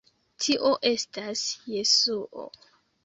[0.45, 1.45] Tio estas
[1.75, 2.49] Jesuo.